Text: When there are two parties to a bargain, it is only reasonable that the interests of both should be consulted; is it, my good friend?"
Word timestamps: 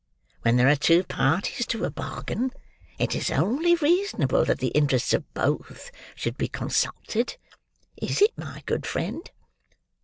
When 0.41 0.55
there 0.57 0.67
are 0.67 0.75
two 0.75 1.03
parties 1.03 1.67
to 1.67 1.83
a 1.85 1.91
bargain, 1.91 2.49
it 2.97 3.13
is 3.13 3.29
only 3.29 3.75
reasonable 3.75 4.43
that 4.45 4.57
the 4.57 4.69
interests 4.69 5.13
of 5.13 5.31
both 5.35 5.91
should 6.15 6.39
be 6.39 6.47
consulted; 6.47 7.37
is 7.97 8.19
it, 8.19 8.35
my 8.35 8.63
good 8.65 8.87
friend?" 8.87 9.29